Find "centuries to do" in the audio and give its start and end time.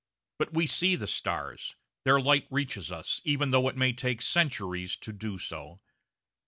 4.23-5.37